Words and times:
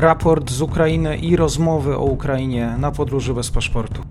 raport 0.00 0.50
z 0.50 0.62
Ukrainy 0.62 1.16
i 1.16 1.36
rozmowy 1.36 1.96
o 1.96 2.04
Ukrainie 2.04 2.76
na 2.78 2.92
podróży 2.92 3.34
bez 3.34 3.50
paszportu. 3.50 4.02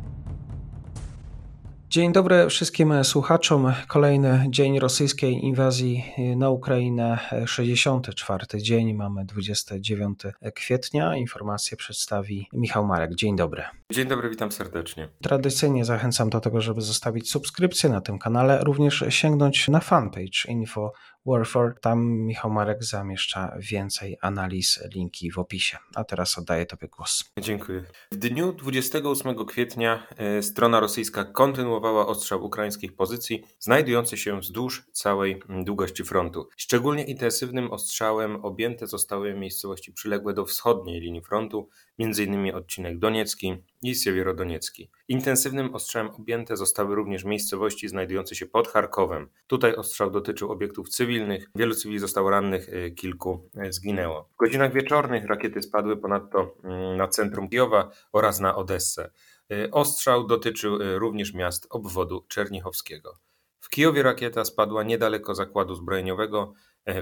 Dzień 1.90 2.12
dobry 2.12 2.50
wszystkim 2.50 3.04
słuchaczom. 3.04 3.74
Kolejny 3.88 4.46
dzień 4.50 4.80
rosyjskiej 4.80 5.46
inwazji 5.46 6.06
na 6.36 6.50
Ukrainę, 6.50 7.20
64 7.46 8.46
dzień, 8.62 8.94
mamy 8.94 9.26
29 9.26 10.20
kwietnia. 10.56 11.16
Informacje 11.16 11.78
przedstawi 11.78 12.48
Michał 12.54 12.86
Marek. 12.86 13.16
Dzień 13.16 13.36
dobry. 13.36 13.64
Dzień 13.92 14.08
dobry, 14.08 14.30
witam 14.30 14.52
serdecznie. 14.52 15.10
Tradycyjnie 15.22 15.86
zachęcam 15.86 16.30
do 16.30 16.40
tego, 16.40 16.62
żeby 16.62 16.82
zostawić 16.82 17.32
subskrypcję 17.32 17.90
na 17.90 18.02
tym 18.02 18.20
kanale, 18.20 18.64
również 18.64 19.04
sięgnąć 19.10 19.68
na 19.68 19.80
fanpage 19.80 20.48
info 20.48 20.94
Warfare. 21.26 21.74
Tam 21.82 22.06
Michał 22.06 22.52
Marek 22.52 22.84
zamieszcza 22.84 23.56
więcej 23.60 24.18
analiz, 24.22 24.80
linki 24.94 25.32
w 25.32 25.40
opisie. 25.40 25.78
A 25.96 26.04
teraz 26.04 26.38
oddaję 26.38 26.66
Tobie 26.66 26.88
głos. 26.88 27.32
Dziękuję. 27.40 27.84
W 28.12 28.16
dniu 28.16 28.54
28 28.54 29.46
kwietnia 29.46 30.08
e, 30.18 30.44
strona 30.44 30.80
rosyjska 30.80 31.26
kontynuowała 31.26 32.08
ostrzał 32.08 32.46
ukraińskich 32.46 32.96
pozycji 32.96 33.44
znajdujących 33.60 34.20
się 34.20 34.40
wzdłuż 34.40 34.84
całej 34.92 35.42
długości 35.50 36.04
frontu. 36.04 36.48
Szczególnie 36.58 37.04
intensywnym 37.04 37.72
ostrzałem 37.72 38.46
objęte 38.46 38.88
zostały 38.88 39.34
miejscowości 39.34 39.94
przyległe 39.94 40.34
do 40.34 40.46
wschodniej 40.46 41.02
linii 41.02 41.22
frontu, 41.22 41.70
m.in. 42.00 42.56
odcinek 42.56 43.00
Doniecki 43.00 43.64
i 43.82 43.96
Siewierodoniecki. 43.96 44.90
Intensywnym 45.08 45.76
ostrzałem 45.76 46.10
objęte 46.10 46.58
zostały 46.58 46.96
również 46.96 47.24
miejscowości 47.24 47.88
znajdujące 47.88 48.36
się 48.36 48.46
pod 48.46 48.68
Charkowem. 48.68 49.30
Tutaj 49.48 49.76
ostrzał 49.76 50.12
dotyczył 50.12 50.52
obiektów 50.52 50.90
cywilnych, 50.90 51.50
wielu 51.56 51.76
cywili 51.76 52.00
zostało 52.00 52.30
rannych, 52.30 52.70
e, 52.70 52.92
kilku 52.92 53.50
e, 53.56 53.74
zginęło. 53.74 54.30
W 54.34 54.38
godzinach 54.38 54.74
wieczornych 54.74 55.26
rakiety 55.26 55.62
spadły 55.62 55.98
ponadto 55.98 56.56
mm, 56.64 56.98
na 56.98 57.08
centrum 57.08 57.50
Kijowa 57.50 57.92
oraz 58.14 58.40
na 58.40 58.56
Odessę. 58.56 59.12
E, 59.52 59.72
ostrzał 59.72 60.28
dotyczył 60.28 60.78
również 61.00 61.34
miast 61.34 61.68
obwodu 61.70 62.26
czernichowskiego. 62.28 63.18
W 63.60 63.70
Kijowie 63.70 64.04
rakieta 64.04 64.46
spadła 64.46 64.84
niedaleko 64.84 65.36
zakładu 65.36 65.76
zbrojeniowego, 65.76 66.54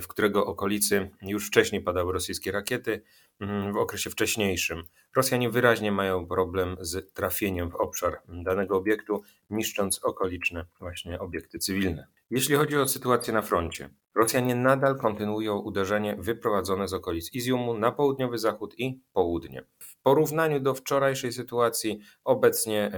w 0.02 0.08
którego 0.08 0.46
okolicy 0.46 1.10
już 1.22 1.48
wcześniej 1.48 1.82
padały 1.82 2.14
rosyjskie 2.14 2.52
rakiety. 2.52 3.02
Mhm, 3.40 3.74
w 3.74 3.78
okresie 3.78 4.10
wcześniejszym. 4.10 4.84
Rosjanie 5.16 5.50
wyraźnie 5.50 5.92
mają 5.92 6.28
problem 6.28 6.78
z 6.80 7.14
trafieniem 7.14 7.72
w 7.72 7.76
obszar 7.76 8.22
danego 8.28 8.78
obiektu, 8.78 9.24
niszcząc 9.50 10.04
okoliczne 10.04 10.66
właśnie 10.80 11.20
obiekty 11.20 11.60
cywilne. 11.60 12.08
Jeśli 12.30 12.56
chodzi 12.56 12.78
o 12.78 12.88
sytuację 12.88 13.34
na 13.34 13.42
froncie, 13.42 13.90
Rosjanie 14.18 14.56
nadal 14.56 14.98
kontynuują 14.98 15.58
uderzenie 15.60 16.16
wyprowadzone 16.20 16.88
z 16.88 16.94
okolic 16.94 17.34
Iziumu 17.34 17.74
na 17.74 17.92
południowy 17.92 18.38
zachód 18.38 18.80
i 18.80 19.02
południe. 19.14 19.64
W 19.80 20.02
porównaniu 20.02 20.60
do 20.60 20.74
wczorajszej 20.74 21.34
sytuacji 21.34 22.00
obecnie 22.24 22.92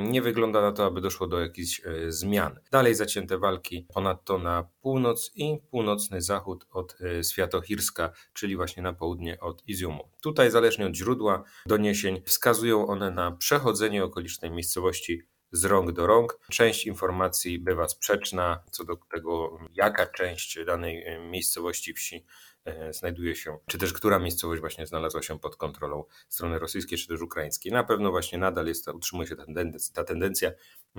nie 0.00 0.22
wygląda 0.22 0.60
na 0.60 0.72
to, 0.72 0.86
aby 0.86 1.00
doszło 1.00 1.26
do 1.26 1.40
jakichś 1.40 1.80
e, 1.84 2.12
zmian. 2.12 2.60
Dalej 2.70 2.94
zacięte 2.94 3.38
walki 3.38 3.86
ponadto 3.94 4.38
na 4.38 4.68
północ 4.80 5.32
i 5.34 5.58
północny 5.70 6.22
zachód 6.22 6.66
od 6.70 6.96
e, 7.00 7.24
Światochirska, 7.24 8.12
czyli 8.32 8.56
właśnie 8.56 8.82
na 8.82 8.92
południe 8.92 9.40
od 9.40 9.62
Iziumu. 9.68 9.77
Tutaj 10.22 10.50
zależnie 10.50 10.86
od 10.86 10.94
źródła 10.94 11.44
doniesień 11.66 12.22
wskazują 12.26 12.86
one 12.86 13.10
na 13.10 13.32
przechodzenie 13.32 14.04
okolicznej 14.04 14.50
miejscowości 14.50 15.22
z 15.52 15.64
rąk 15.64 15.92
do 15.92 16.06
rąk. 16.06 16.38
Część 16.50 16.86
informacji 16.86 17.58
bywa 17.58 17.88
sprzeczna 17.88 18.62
co 18.70 18.84
do 18.84 18.96
tego, 18.96 19.58
jaka 19.72 20.06
część 20.06 20.58
danej 20.66 21.04
e, 21.04 21.18
miejscowości 21.18 21.94
wsi 21.94 22.24
e, 22.64 22.92
znajduje 22.92 23.36
się, 23.36 23.58
czy 23.66 23.78
też 23.78 23.92
która 23.92 24.18
miejscowość 24.18 24.60
właśnie 24.60 24.86
znalazła 24.86 25.22
się 25.22 25.38
pod 25.38 25.56
kontrolą 25.56 26.04
strony 26.28 26.58
rosyjskiej, 26.58 26.98
czy 26.98 27.08
też 27.08 27.20
ukraińskiej. 27.20 27.72
Na 27.72 27.84
pewno 27.84 28.10
właśnie 28.10 28.38
nadal 28.38 28.66
jest, 28.66 28.88
utrzymuje 28.88 29.28
się 29.28 29.36
ta 29.36 29.44
tendencja, 29.44 29.94
ta 29.94 30.04
tendencja, 30.04 30.50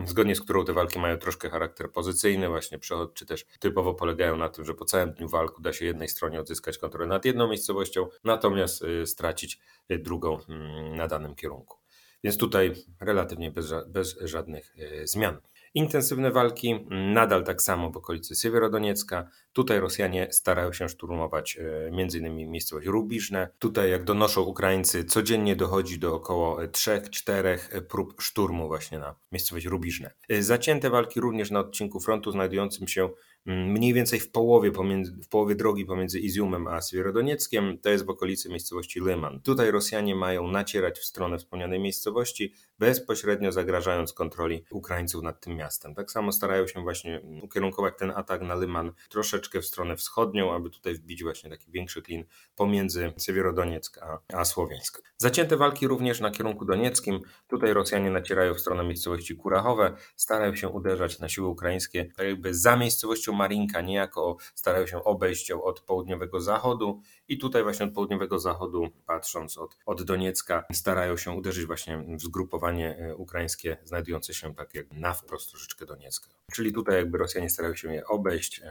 zgodnie 0.05 0.35
z 0.35 0.41
którą 0.41 0.65
te 0.65 0.73
walki 0.73 0.99
mają 0.99 1.17
troszkę 1.17 1.49
charakter 1.49 1.91
pozycyjny, 1.91 2.49
właśnie 2.49 2.79
przechod, 2.79 3.13
czy 3.13 3.25
też 3.25 3.45
typowo 3.59 3.93
polegają 3.93 4.37
na 4.37 4.49
tym, 4.49 4.65
że 4.65 4.73
po 4.73 4.85
całym 4.85 5.13
dniu 5.13 5.29
walk 5.29 5.59
uda 5.59 5.73
się 5.73 5.85
jednej 5.85 6.07
stronie 6.07 6.39
odzyskać 6.39 6.77
kontrolę 6.77 7.07
nad 7.07 7.25
jedną 7.25 7.47
miejscowością, 7.47 8.07
natomiast 8.23 8.83
e, 8.83 9.05
stracić 9.05 9.59
drugą 9.89 10.39
mm, 10.49 10.95
na 10.95 11.07
danym 11.07 11.35
kierunku. 11.35 11.77
Więc 12.23 12.37
tutaj 12.37 12.73
relatywnie 12.99 13.51
bez, 13.51 13.73
bez 13.87 14.19
żadnych 14.21 14.73
e, 14.77 15.07
zmian. 15.07 15.37
Intensywne 15.73 16.31
walki 16.31 16.85
nadal 16.89 17.43
tak 17.43 17.61
samo 17.61 17.91
w 17.91 17.97
okolicy 17.97 18.35
Siewierodoniecka. 18.35 19.29
Tutaj 19.53 19.79
Rosjanie 19.79 20.27
starają 20.31 20.73
się 20.73 20.89
szturmować 20.89 21.57
e, 21.57 21.87
m.in. 21.87 22.51
miejscowość 22.51 22.87
Rubiżne. 22.87 23.49
Tutaj, 23.59 23.91
jak 23.91 24.03
donoszą 24.03 24.41
Ukraińcy, 24.41 25.03
codziennie 25.03 25.55
dochodzi 25.55 25.99
do 25.99 26.15
około 26.15 26.57
3-4 26.61 27.57
prób 27.81 28.21
szturmu 28.21 28.67
właśnie 28.67 28.99
na 28.99 29.15
miejscowość 29.31 29.65
Rubiżne. 29.65 30.11
E, 30.29 30.43
zacięte 30.43 30.89
walki 30.89 31.19
również 31.19 31.51
na 31.51 31.59
odcinku 31.59 31.99
frontu 31.99 32.31
znajdującym 32.31 32.87
się 32.87 33.09
mniej 33.49 33.93
więcej 33.93 34.19
w 34.19 34.31
połowie, 34.31 34.71
pomiędzy, 34.71 35.11
w 35.11 35.27
połowie 35.27 35.55
drogi 35.55 35.85
pomiędzy 35.85 36.19
Iziumem 36.19 36.67
a 36.67 36.81
Swierodonieckiem, 36.81 37.77
to 37.77 37.89
jest 37.89 38.05
w 38.05 38.09
okolicy 38.09 38.49
miejscowości 38.49 38.99
Lyman. 38.99 39.41
Tutaj 39.41 39.71
Rosjanie 39.71 40.15
mają 40.15 40.47
nacierać 40.47 40.99
w 40.99 41.05
stronę 41.05 41.37
wspomnianej 41.37 41.79
miejscowości, 41.79 42.53
bezpośrednio 42.79 43.51
zagrażając 43.51 44.13
kontroli 44.13 44.65
Ukraińców 44.71 45.23
nad 45.23 45.41
tym 45.41 45.55
miastem. 45.55 45.95
Tak 45.95 46.11
samo 46.11 46.31
starają 46.31 46.67
się 46.67 46.81
właśnie 46.81 47.21
ukierunkować 47.41 47.93
ten 47.97 48.11
atak 48.11 48.41
na 48.41 48.55
Lyman 48.55 48.91
troszeczkę 49.09 49.61
w 49.61 49.65
stronę 49.65 49.95
wschodnią, 49.95 50.53
aby 50.53 50.69
tutaj 50.69 50.93
wbić 50.93 51.23
właśnie 51.23 51.49
taki 51.49 51.71
większy 51.71 52.01
klin 52.01 52.23
pomiędzy 52.55 53.13
Siewierodonieck 53.17 53.97
a, 53.97 54.19
a 54.33 54.45
Słowiańsk. 54.45 55.03
Zacięte 55.17 55.57
walki 55.57 55.87
również 55.87 56.19
na 56.19 56.31
kierunku 56.31 56.65
donieckim. 56.65 57.19
Tutaj 57.47 57.73
Rosjanie 57.73 58.11
nacierają 58.11 58.53
w 58.53 58.59
stronę 58.59 58.83
miejscowości 58.83 59.35
Kurachowe, 59.35 59.95
starają 60.15 60.55
się 60.55 60.69
uderzać 60.69 61.19
na 61.19 61.29
siły 61.29 61.47
ukraińskie 61.47 62.05
tak 62.17 62.25
jakby 62.27 62.53
za 62.53 62.77
miejscowością 62.77 63.33
Marinka, 63.39 63.81
niejako 63.81 64.37
starają 64.55 64.87
się 64.87 65.03
obejść 65.03 65.49
ją 65.49 65.63
od 65.63 65.79
południowego 65.81 66.41
zachodu 66.41 67.01
i 67.27 67.37
tutaj 67.37 67.63
właśnie 67.63 67.85
od 67.85 67.93
południowego 67.93 68.39
zachodu, 68.39 68.87
patrząc 69.05 69.57
od, 69.57 69.77
od 69.85 70.03
Doniecka, 70.03 70.63
starają 70.73 71.17
się 71.17 71.31
uderzyć 71.31 71.65
właśnie 71.65 71.97
w 72.17 72.21
zgrupowanie 72.21 72.97
e, 72.97 73.15
ukraińskie 73.15 73.77
znajdujące 73.83 74.33
się 74.33 74.55
tak 74.55 74.73
jak 74.73 74.91
na 74.91 75.13
wprost 75.13 75.49
troszeczkę 75.49 75.85
Doniecka. 75.85 76.29
Czyli 76.53 76.73
tutaj 76.73 76.95
jakby 76.95 77.17
Rosjanie 77.17 77.49
starają 77.49 77.75
się 77.75 77.93
je 77.93 78.05
obejść, 78.07 78.61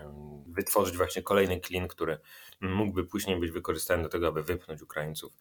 wytworzyć 0.47 0.97
właśnie 0.97 1.23
kolejny 1.23 1.61
klin, 1.61 1.89
który 1.89 2.19
mógłby 2.61 3.05
później 3.05 3.41
być 3.41 3.51
wykorzystany 3.51 4.03
do 4.03 4.09
tego, 4.09 4.29
aby 4.29 4.43
wypchnąć 4.43 4.83
Ukraińców 4.83 5.33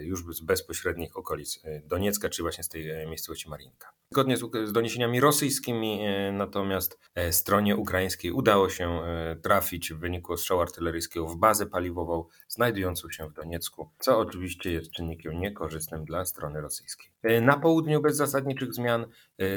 już 0.00 0.36
z 0.36 0.40
bezpośrednich 0.40 1.16
okolic 1.16 1.60
e, 1.64 1.80
Doniecka, 1.80 2.28
czy 2.28 2.42
właśnie 2.42 2.64
z 2.64 2.68
tej 2.68 3.06
miejscowości 3.06 3.48
Marinka. 3.48 3.98
Zgodnie 4.12 4.36
z, 4.36 4.72
doniesieniami 4.72 5.20
rosyjskimi, 5.20 6.00
e, 6.02 6.32
natomiast 6.32 6.98
e, 7.14 7.32
stronie 7.32 7.76
ukraińskiej 7.76 8.32
udało 8.32 8.68
się 8.68 9.02
e, 9.02 9.36
trafić 9.36 9.92
w 9.92 9.98
wyniku 9.98 10.32
ostrzału 10.32 10.60
artyleryjskiego 10.60 11.26
w 11.26 11.36
bazę 11.36 11.66
paliwową 11.66 12.24
znajdującą 12.48 13.10
się 13.10 13.28
w 13.28 13.32
Doniecku, 13.32 13.90
co 13.98 14.18
oczywiście 14.18 14.72
jest 14.72 14.90
czynnikiem 14.90 15.40
niekorzystnym 15.40 16.04
dla 16.04 16.24
strony 16.24 16.60
rosyjskiej. 16.60 17.10
Na 17.42 17.56
południu 17.56 18.00
bez 18.00 18.16
zasadniczych 18.16 18.74
zmian, 18.74 19.06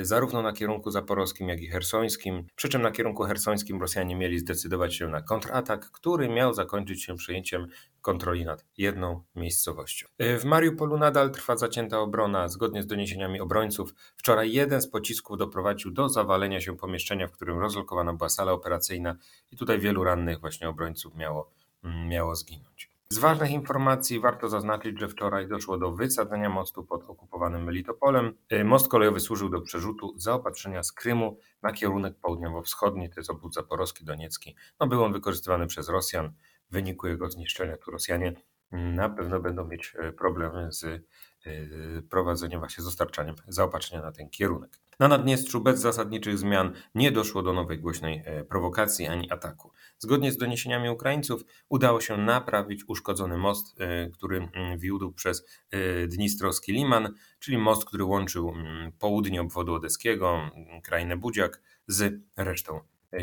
zarówno 0.02 0.42
na 0.42 0.54
kierunku 0.54 0.92
zaporowskim, 0.92 1.50
jak 1.50 1.62
i 1.62 1.68
hersońskim, 1.68 2.44
przy 2.56 2.70
czym 2.70 2.82
na 2.82 2.92
kierunku 2.92 3.24
hersońskim 3.24 3.82
Rosjanie 3.82 4.16
mieli 4.16 4.40
zdecydować 4.40 4.96
się 4.96 5.08
na 5.08 5.22
kontratak, 5.22 5.92
który 5.92 6.30
miał 6.30 6.54
zakończyć 6.54 7.04
się 7.04 7.16
przejęciem 7.16 7.68
kontroli 8.02 8.46
nad 8.46 8.66
jedną 8.78 9.24
miejscowością. 9.36 10.08
W 10.20 10.46
Mariupolu 10.46 10.98
nadal 10.98 11.32
trwa 11.32 11.58
zacięta 11.58 12.00
obrona, 12.00 12.48
zgodnie 12.48 12.84
z 12.84 12.88
doniesieniami 12.88 13.40
obrońców. 13.40 13.94
Wczoraj 14.18 14.42
Wczoraj 14.42 14.54
jeden 14.54 14.82
z 14.82 14.88
pocisków 14.88 15.38
doprowadził 15.38 15.92
do 15.92 16.10
zawalenia 16.10 16.62
się 16.62 16.78
pomieszczenia, 16.78 17.28
w 17.28 17.32
którym 17.32 17.60
rozlokowana 17.60 18.14
była 18.14 18.30
sala 18.30 18.52
operacyjna 18.52 19.16
i 19.52 19.58
tutaj 19.58 19.80
wielu 19.80 20.04
rannych 20.04 20.40
właśnie 20.40 20.70
obrońców 20.70 21.16
miało, 21.16 21.52
mm, 21.84 22.08
miało 22.08 22.36
zginąć. 22.36 22.91
Z 23.12 23.18
ważnych 23.18 23.52
informacji 23.52 24.20
warto 24.20 24.50
zaznaczyć, 24.50 25.00
że 25.00 25.10
wczoraj 25.10 25.48
doszło 25.48 25.78
do 25.78 25.92
wysadzenia 25.92 26.50
mostu 26.50 26.84
pod 26.84 27.04
okupowanym 27.04 27.64
Melitopolem. 27.64 28.34
Y, 28.54 28.64
most 28.64 28.88
kolejowy 28.88 29.20
służył 29.20 29.50
do 29.50 29.62
przerzutu 29.62 30.14
zaopatrzenia 30.18 30.84
z 30.84 30.92
Krymu 30.92 31.38
na 31.62 31.74
kierunek 31.74 32.16
południowo-wschodni, 32.22 33.10
to 33.10 33.20
jest 33.20 33.30
obwód 33.30 33.54
zaporowski, 33.54 34.06
doniecki. 34.06 34.56
No, 34.80 34.88
był 34.88 35.04
on 35.04 35.14
wykorzystywany 35.14 35.68
przez 35.68 35.90
Rosjan. 35.90 36.34
W 36.70 36.74
wyniku 36.74 37.08
jego 37.08 37.30
zniszczenia 37.30 37.78
tu 37.78 37.92
Rosjanie 37.92 38.34
mm, 38.72 38.96
na 38.96 39.10
pewno 39.10 39.40
będą 39.40 39.68
mieć 39.68 39.96
y, 40.10 40.14
problemy 40.14 40.72
z 40.72 41.06
Y, 41.48 42.04
prowadzenie 42.10 42.58
właśnie 42.60 42.84
dostarczaniem 42.84 43.36
zaopatrzenia 43.48 44.02
na 44.04 44.12
ten 44.12 44.30
kierunek. 44.30 44.80
Na 45.02 45.08
Naddniestrzu 45.08 45.62
bez 45.62 45.80
zasadniczych 45.80 46.38
zmian 46.38 46.74
nie 46.96 47.12
doszło 47.12 47.44
do 47.44 47.54
nowej 47.54 47.80
głośnej 47.80 48.24
e, 48.26 48.44
prowokacji 48.44 49.08
ani 49.08 49.32
ataku. 49.32 49.72
Zgodnie 50.00 50.32
z 50.32 50.38
doniesieniami 50.38 50.90
Ukraińców 50.90 51.42
udało 51.70 52.02
się 52.02 52.18
naprawić 52.18 52.84
uszkodzony 52.88 53.38
most, 53.38 53.82
e, 53.82 54.10
który 54.10 54.48
wiódł 54.78 55.12
przez 55.12 55.46
e, 55.72 56.08
Dnistrowski 56.08 56.72
Liman, 56.72 57.14
czyli 57.40 57.58
most, 57.58 57.86
który 57.86 58.04
łączył 58.04 58.54
południe 59.00 59.42
obwodu 59.42 59.74
odeskiego, 59.74 60.52
krainę 60.84 61.18
Budziak 61.18 61.62
z 61.88 62.22
resztą 62.38 62.80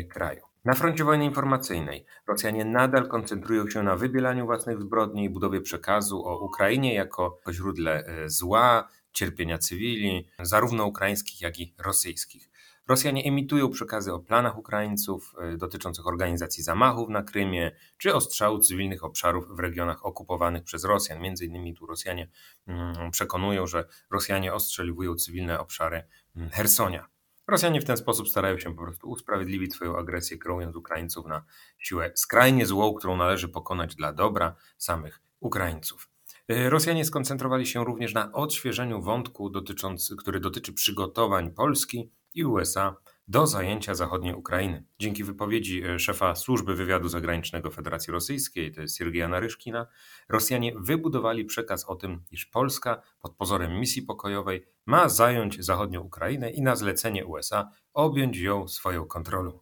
kraju. 0.09 0.41
Na 0.65 0.73
froncie 0.73 1.03
wojny 1.03 1.25
informacyjnej 1.25 2.05
Rosjanie 2.27 2.65
nadal 2.65 3.07
koncentrują 3.07 3.69
się 3.69 3.83
na 3.83 3.95
wybielaniu 3.95 4.45
własnych 4.45 4.81
zbrodni 4.81 5.23
i 5.23 5.29
budowie 5.29 5.61
przekazu 5.61 6.25
o 6.25 6.39
Ukrainie 6.39 6.93
jako 6.93 7.39
źródle 7.51 8.03
zła, 8.25 8.89
cierpienia 9.11 9.57
cywili, 9.57 10.27
zarówno 10.39 10.85
ukraińskich, 10.85 11.41
jak 11.41 11.59
i 11.59 11.75
rosyjskich. 11.77 12.49
Rosjanie 12.89 13.23
emitują 13.23 13.69
przekazy 13.69 14.13
o 14.13 14.19
planach 14.19 14.57
Ukraińców 14.57 15.35
e, 15.37 15.57
dotyczących 15.57 16.07
organizacji 16.07 16.63
zamachów 16.63 17.09
na 17.09 17.23
Krymie 17.23 17.71
czy 17.97 18.15
ostrzału 18.15 18.59
cywilnych 18.59 19.03
obszarów 19.03 19.47
w 19.55 19.59
regionach 19.59 20.05
okupowanych 20.05 20.63
przez 20.63 20.83
Rosjan. 20.83 21.21
Między 21.21 21.45
innymi 21.45 21.73
tu 21.73 21.85
Rosjanie 21.85 22.29
mm, 22.67 23.11
przekonują, 23.11 23.67
że 23.67 23.87
Rosjanie 24.11 24.53
ostrzeliwują 24.53 25.15
cywilne 25.15 25.59
obszary 25.59 26.03
mm, 26.35 26.49
Hersonia. 26.49 27.09
Rosjanie 27.47 27.81
w 27.81 27.85
ten 27.85 27.97
sposób 27.97 28.29
starają 28.29 28.57
się 28.57 28.75
po 28.75 28.81
prostu 28.83 29.09
usprawiedliwić 29.09 29.73
swoją 29.73 29.97
agresję, 29.97 30.37
kreując 30.37 30.75
Ukraińców 30.75 31.25
na 31.25 31.45
siłę 31.77 32.11
skrajnie 32.15 32.65
złą, 32.65 32.93
którą 32.93 33.17
należy 33.17 33.49
pokonać 33.49 33.95
dla 33.95 34.13
dobra 34.13 34.55
samych 34.77 35.21
Ukraińców. 35.39 36.09
E, 36.49 36.69
Rosjanie 36.69 37.05
skoncentrowali 37.05 37.65
się 37.65 37.83
również 37.83 38.13
na 38.13 38.31
odświeżeniu 38.31 39.01
wątku, 39.01 39.49
dotyczący, 39.49 40.15
który 40.15 40.39
dotyczy 40.39 40.73
przygotowań 40.73 41.51
Polski 41.51 42.11
i 42.33 42.45
USA 42.45 42.95
do 43.27 43.47
zajęcia 43.47 43.95
zachodniej 43.95 44.33
Ukrainy. 44.33 44.83
Dzięki 44.99 45.23
wypowiedzi 45.23 45.83
e, 45.83 45.99
szefa 45.99 46.35
służby 46.35 46.75
wywiadu 46.75 47.09
zagranicznego 47.09 47.71
Federacji 47.71 48.13
Rosyjskiej, 48.13 48.71
to 48.71 48.81
jest 48.81 48.97
Siergieja 48.97 49.27
Naryszkina, 49.27 49.87
Rosjanie 50.29 50.73
wybudowali 50.79 51.45
przekaz 51.45 51.85
o 51.85 51.95
tym, 51.95 52.23
iż 52.31 52.45
Polska 52.45 53.01
pod 53.19 53.35
pozorem 53.35 53.79
misji 53.79 54.01
pokojowej 54.01 54.65
ma 54.85 55.09
zająć 55.09 55.65
zachodnią 55.65 56.01
Ukrainę 56.01 56.51
i 56.51 56.61
na 56.61 56.75
zlecenie 56.75 57.25
USA 57.25 57.71
objąć 57.93 58.37
ją 58.37 58.67
swoją 58.67 59.05
kontrolą. 59.05 59.59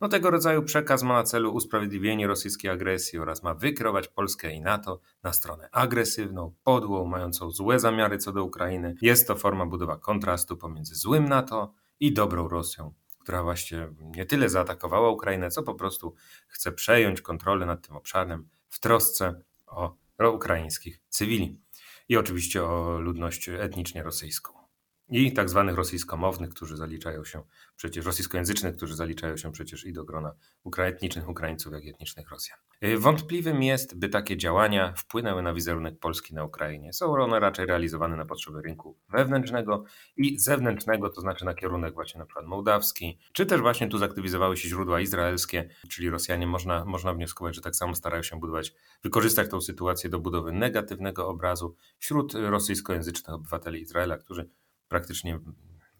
No 0.00 0.08
tego 0.08 0.30
rodzaju 0.30 0.62
przekaz 0.62 1.02
ma 1.02 1.14
na 1.14 1.22
celu 1.22 1.54
usprawiedliwienie 1.54 2.26
rosyjskiej 2.26 2.70
agresji 2.70 3.18
oraz 3.18 3.42
ma 3.42 3.54
wykierować 3.54 4.08
Polskę 4.08 4.52
i 4.52 4.60
NATO 4.60 5.00
na 5.22 5.32
stronę 5.32 5.68
agresywną, 5.72 6.54
podłą, 6.62 7.06
mającą 7.06 7.50
złe 7.50 7.80
zamiary 7.80 8.18
co 8.18 8.32
do 8.32 8.44
Ukrainy. 8.44 8.94
Jest 9.02 9.28
to 9.28 9.36
forma 9.36 9.66
budowa 9.66 9.96
kontrastu 9.96 10.56
pomiędzy 10.56 10.94
złym 10.94 11.28
NATO 11.28 11.72
i 12.00 12.12
dobrą 12.12 12.48
Rosją, 12.48 12.94
która 13.20 13.42
właśnie 13.42 13.88
nie 14.00 14.26
tyle 14.26 14.48
zaatakowała 14.48 15.10
Ukrainę, 15.10 15.50
co 15.50 15.62
po 15.62 15.74
prostu 15.74 16.14
chce 16.48 16.72
przejąć 16.72 17.20
kontrolę 17.20 17.66
nad 17.66 17.86
tym 17.86 17.96
obszarem 17.96 18.48
w 18.68 18.80
trosce 18.80 19.40
o 19.66 19.96
ukraińskich 20.34 21.00
cywili 21.08 21.60
i 22.08 22.16
oczywiście 22.16 22.64
o 22.64 23.00
ludność 23.00 23.48
etnicznie 23.48 24.02
rosyjską 24.02 24.65
i 25.08 25.32
tak 25.32 25.50
zwanych 25.50 25.76
rosyjskomownych, 25.76 26.50
którzy 26.50 26.76
zaliczają 26.76 27.24
się 27.24 27.42
przecież, 27.76 28.06
rosyjskojęzycznych, 28.06 28.76
którzy 28.76 28.96
zaliczają 28.96 29.36
się 29.36 29.52
przecież 29.52 29.86
i 29.86 29.92
do 29.92 30.04
grona 30.04 30.32
etnicznych 30.78 31.28
Ukraińców, 31.28 31.72
jak 31.72 31.86
etnicznych 31.86 32.30
Rosjan. 32.30 32.58
Y, 32.84 32.98
wątpliwym 32.98 33.62
jest, 33.62 33.98
by 33.98 34.08
takie 34.08 34.36
działania 34.36 34.92
wpłynęły 34.96 35.42
na 35.42 35.54
wizerunek 35.54 35.98
Polski 35.98 36.34
na 36.34 36.44
Ukrainie. 36.44 36.92
Są 36.92 37.06
one 37.06 37.40
raczej 37.40 37.66
realizowane 37.66 38.16
na 38.16 38.24
potrzeby 38.24 38.62
rynku 38.62 38.96
wewnętrznego 39.08 39.84
i 40.16 40.38
zewnętrznego, 40.38 41.10
to 41.10 41.20
znaczy 41.20 41.44
na 41.44 41.54
kierunek 41.54 41.94
właśnie 41.94 42.18
na 42.18 42.26
przykład 42.26 42.46
mołdawski, 42.46 43.18
czy 43.32 43.46
też 43.46 43.60
właśnie 43.60 43.88
tu 43.88 43.98
zaktywizowały 43.98 44.56
się 44.56 44.68
źródła 44.68 45.00
izraelskie, 45.00 45.68
czyli 45.88 46.10
Rosjanie 46.10 46.46
można, 46.46 46.84
można 46.84 47.14
wnioskować, 47.14 47.54
że 47.54 47.60
tak 47.60 47.76
samo 47.76 47.94
starają 47.94 48.22
się 48.22 48.40
budować, 48.40 48.74
wykorzystać 49.02 49.50
tą 49.50 49.60
sytuację 49.60 50.10
do 50.10 50.20
budowy 50.20 50.52
negatywnego 50.52 51.28
obrazu 51.28 51.76
wśród 51.98 52.34
rosyjskojęzycznych 52.34 53.34
obywateli 53.34 53.80
Izraela, 53.80 54.18
którzy 54.18 54.50
praktycznie 54.88 55.38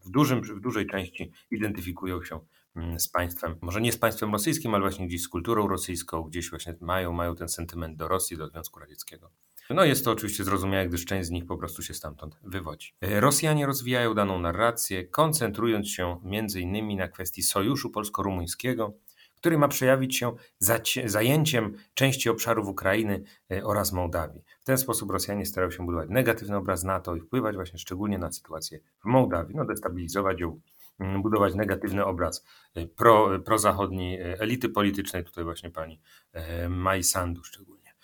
w, 0.04 0.10
dużym, 0.10 0.42
w 0.42 0.60
dużej 0.60 0.86
części 0.86 1.32
identyfikują 1.50 2.24
się 2.24 2.40
mm, 2.76 3.00
z 3.00 3.08
państwem, 3.08 3.56
może 3.60 3.80
nie 3.80 3.92
z 3.92 3.98
państwem 3.98 4.32
rosyjskim, 4.32 4.74
ale 4.74 4.80
właśnie 4.80 5.06
gdzieś 5.06 5.22
z 5.22 5.28
kulturą 5.28 5.68
rosyjską, 5.68 6.22
gdzieś 6.22 6.50
właśnie 6.50 6.74
mają, 6.80 7.12
mają 7.12 7.36
ten 7.36 7.48
sentyment 7.48 7.96
do 7.96 8.08
Rosji, 8.08 8.36
do 8.36 8.48
Związku 8.48 8.80
Radzieckiego. 8.80 9.30
No 9.70 9.84
jest 9.84 10.04
to 10.04 10.10
oczywiście 10.10 10.44
zrozumiałe, 10.44 10.88
gdyż 10.88 11.04
część 11.04 11.28
z 11.28 11.30
nich 11.30 11.46
po 11.46 11.56
prostu 11.56 11.82
się 11.82 11.94
stamtąd 11.94 12.36
wywodzi. 12.42 12.94
E, 13.00 13.20
Rosjanie 13.20 13.66
rozwijają 13.66 14.14
daną 14.14 14.38
narrację, 14.38 15.04
koncentrując 15.04 15.88
się 15.88 16.20
między 16.24 16.60
innymi 16.60 16.96
na 16.96 17.08
kwestii 17.08 17.42
sojuszu 17.42 17.90
polsko-rumuńskiego, 17.90 18.92
który 19.36 19.58
ma 19.58 19.68
przejawić 19.68 20.16
się 20.16 20.32
zajęciem 21.04 21.74
części 21.94 22.28
obszarów 22.28 22.68
Ukrainy 22.68 23.22
e, 23.52 23.64
oraz 23.64 23.92
Mołdawii. 23.92 24.42
Ten 24.66 24.78
sposób 24.78 25.10
Rosjanie 25.10 25.46
starają 25.46 25.70
się 25.70 25.86
budować 25.86 26.08
negatywny 26.10 26.56
obraz 26.56 26.84
NATO 26.84 27.16
i 27.16 27.20
wpływać 27.20 27.54
właśnie 27.54 27.78
szczególnie 27.78 28.18
na 28.18 28.32
sytuację 28.32 28.80
w 29.02 29.04
Mołdawii, 29.04 29.56
no 29.56 29.64
destabilizować 29.64 30.40
ją, 30.40 30.60
mm, 30.98 31.22
budować 31.22 31.54
negatywny 31.54 32.04
obraz 32.04 32.44
e, 32.74 32.86
pro, 32.86 33.40
prozachodniej 33.40 34.20
e, 34.20 34.40
elity 34.40 34.68
politycznej, 34.68 35.24
tutaj 35.24 35.44
właśnie 35.44 35.70
pani 35.70 36.00
Maj 36.68 37.02
Sandu 37.02 37.44
szczególnie. 37.44 37.94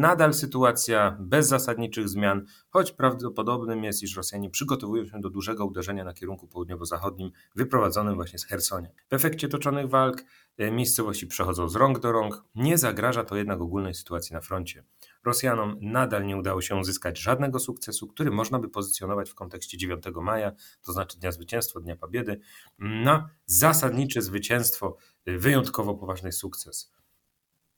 Nadal 0.00 0.34
sytuacja 0.34 1.16
bez 1.20 1.48
zasadniczych 1.48 2.08
zmian, 2.08 2.46
choć 2.70 2.92
prawdopodobnym 2.92 3.84
jest, 3.84 4.02
iż 4.02 4.16
Rosjanie 4.16 4.50
przygotowują 4.50 5.06
się 5.06 5.20
do 5.20 5.30
dużego 5.30 5.66
uderzenia 5.66 6.04
na 6.04 6.12
kierunku 6.12 6.48
południowo-zachodnim, 6.48 7.30
wyprowadzonym 7.56 8.14
właśnie 8.14 8.38
z 8.38 8.44
Hersonia. 8.44 8.88
W 9.10 9.14
efekcie 9.14 9.48
toczonych 9.48 9.88
walk 9.88 10.24
e, 10.58 10.70
miejscowości 10.70 11.26
przechodzą 11.26 11.68
z 11.68 11.76
rąk 11.76 11.98
do 11.98 12.12
rąk, 12.12 12.44
nie 12.54 12.78
zagraża 12.78 13.24
to 13.24 13.36
jednak 13.36 13.60
ogólnej 13.60 13.94
sytuacji 13.94 14.34
na 14.34 14.40
froncie. 14.40 14.84
Rosjanom 15.24 15.76
nadal 15.80 16.26
nie 16.26 16.36
udało 16.36 16.62
się 16.62 16.76
uzyskać 16.76 17.18
żadnego 17.18 17.58
sukcesu, 17.58 18.06
który 18.06 18.30
można 18.30 18.58
by 18.58 18.68
pozycjonować 18.68 19.30
w 19.30 19.34
kontekście 19.34 19.78
9 19.78 20.04
maja, 20.22 20.52
to 20.82 20.92
znaczy 20.92 21.18
Dnia 21.18 21.32
Zwycięstwa, 21.32 21.80
Dnia 21.80 21.96
Pobiedy, 21.96 22.40
na 22.78 23.30
zasadnicze 23.46 24.22
zwycięstwo, 24.22 24.96
e, 25.26 25.38
wyjątkowo 25.38 25.94
poważny 25.94 26.32
sukces. 26.32 26.92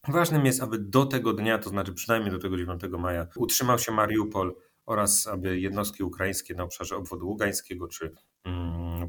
Ważnym 0.09 0.47
jest, 0.47 0.63
aby 0.63 0.79
do 0.79 1.07
tego 1.07 1.33
dnia, 1.33 1.59
to 1.59 1.71
znaczy 1.71 1.95
przynajmniej 1.95 2.31
do 2.33 2.39
tego 2.39 2.57
9 2.57 2.99
maja, 2.99 3.27
utrzymał 3.37 3.79
się 3.79 3.93
Mariupol 3.93 4.55
oraz 4.87 5.27
aby 5.27 5.61
jednostki 5.61 6.03
ukraińskie 6.03 6.55
na 6.55 6.63
obszarze 6.63 6.97
obwodu 6.97 7.29
ługańskiego, 7.29 7.89
czy 7.89 8.15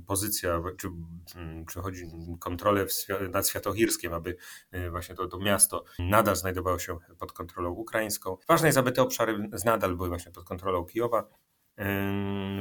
pozycja, 0.07 0.61
czy, 0.77 0.87
mm, 1.35 1.65
czy 1.65 1.79
chodzi 1.79 2.03
kontrolę 2.39 2.85
nad 3.31 3.47
Światohirskiem, 3.47 4.13
aby 4.13 4.35
y, 4.73 4.89
właśnie 4.89 5.15
to, 5.15 5.27
to 5.27 5.39
miasto 5.39 5.83
nadal 5.99 6.35
znajdowało 6.35 6.79
się 6.79 6.97
pod 7.19 7.31
kontrolą 7.31 7.69
ukraińską. 7.69 8.37
Ważne 8.47 8.67
jest, 8.67 8.77
aby 8.77 8.91
te 8.91 9.01
obszary 9.01 9.49
nadal 9.65 9.95
były 9.95 10.09
właśnie 10.09 10.31
pod 10.31 10.43
kontrolą 10.43 10.85
Kijowa. 10.85 11.29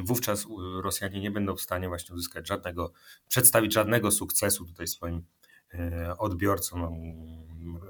Wówczas 0.05 0.47
Rosjanie 0.83 1.21
nie 1.21 1.31
będą 1.31 1.57
w 1.57 1.61
stanie 1.61 1.89
właśnie 1.89 2.15
uzyskać 2.15 2.49
żadnego, 2.49 2.93
przedstawić 3.29 3.73
żadnego 3.73 4.11
sukcesu 4.11 4.67
tutaj 4.67 4.87
swoim 4.87 5.25
odbiorcom 6.19 6.97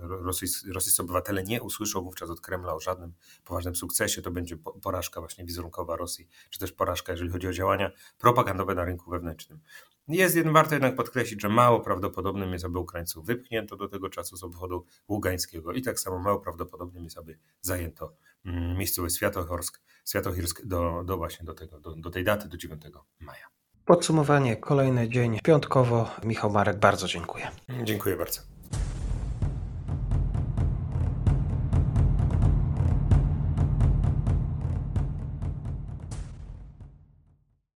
rosyjscy, 0.01 0.73
rosyjscy 0.73 1.03
obywatele 1.03 1.45
nie 1.45 1.63
usłyszą 1.63 2.03
wówczas 2.03 2.31
od 2.31 2.41
Kremla 2.41 2.75
o 2.75 2.81
żadnym 2.81 3.13
poważnym 3.45 3.77
sukcesie, 3.77 4.23
to 4.23 4.31
będzie 4.31 4.57
porażka 4.57 5.21
właśnie 5.21 5.45
wizerunkowa 5.45 5.97
Rosji, 5.97 6.29
czy 6.51 6.59
też 6.59 6.73
porażka, 6.73 7.13
jeżeli 7.13 7.31
chodzi 7.31 7.49
o 7.49 7.53
działania 7.53 7.91
propagandowe 8.19 8.75
na 8.75 8.85
rynku 8.85 9.11
wewnętrznym. 9.11 9.61
Jest 10.09 10.37
jednak, 10.37 10.55
warto 10.55 10.75
jednak 10.75 10.97
podkreślić, 10.97 11.43
że 11.43 11.49
mało 11.49 11.81
prawdopodobnym 11.81 12.53
jest, 12.53 12.65
aby 12.65 12.79
Ukraińców 12.79 13.27
wypchnięto 13.27 13.77
do 13.77 13.89
tego 13.89 14.09
czasu 14.09 14.37
z 14.37 14.45
obwodu 14.45 14.87
ługańskiego 15.09 15.73
i 15.73 15.83
tak 15.83 16.01
samo 16.01 16.19
mało 16.19 16.41
prawdopodobnym 16.41 17.05
jest, 17.05 17.19
aby 17.19 17.39
zajęto 17.61 18.17
mm, 18.45 18.79
miejscowy 18.79 19.11
Światochorsk, 19.11 19.81
Światochirsk 20.09 20.67
do, 20.67 21.03
do 21.05 21.17
właśnie 21.17 21.47
do, 21.47 21.55
tego, 21.55 21.81
do, 21.81 21.95
do 21.95 22.11
tej 22.11 22.25
daty, 22.25 22.49
do 22.49 22.57
9 22.57 22.83
maja. 23.21 23.62
Podsumowanie, 23.85 24.57
kolejny 24.57 25.09
dzień 25.09 25.39
piątkowo. 25.45 26.11
Michał 26.25 26.51
Marek, 26.51 26.77
bardzo 26.79 27.09
dziękuję. 27.09 27.49
Dziękuję 27.85 28.17
bardzo. 28.17 28.52